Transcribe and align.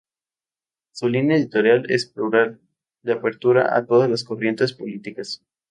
Su 0.95 1.09
línea 1.09 1.37
editorial 1.37 1.85
es 1.89 2.07
plural, 2.07 2.59
de 3.03 3.13
apertura 3.13 3.77
a 3.77 3.85
todas 3.85 4.09
las 4.09 4.23
corrientes 4.23 4.73
políticas. 4.73 5.43